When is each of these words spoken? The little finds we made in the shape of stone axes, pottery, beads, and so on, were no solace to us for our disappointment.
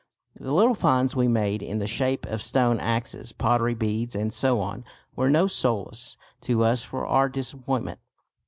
The 0.35 0.51
little 0.51 0.73
finds 0.73 1.15
we 1.15 1.27
made 1.27 1.61
in 1.61 1.77
the 1.77 1.85
shape 1.85 2.25
of 2.25 2.41
stone 2.41 2.79
axes, 2.79 3.31
pottery, 3.31 3.75
beads, 3.75 4.15
and 4.15 4.33
so 4.33 4.59
on, 4.59 4.83
were 5.15 5.29
no 5.29 5.45
solace 5.45 6.17
to 6.41 6.63
us 6.63 6.81
for 6.81 7.05
our 7.05 7.29
disappointment. 7.29 7.99